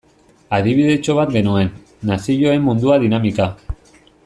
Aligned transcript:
Adibidetxo 0.57 1.15
bat 1.19 1.33
genuen, 1.35 1.69
Nazioen 2.11 2.67
Mundua 2.71 2.99
dinamika. 3.07 3.49